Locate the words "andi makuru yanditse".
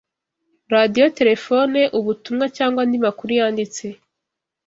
2.83-3.85